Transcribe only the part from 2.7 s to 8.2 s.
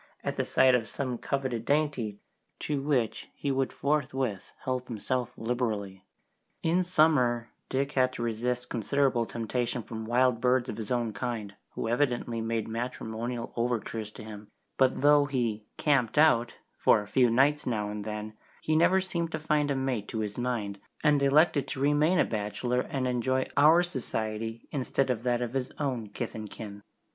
which he would forthwith help himself liberally. In summer Dick had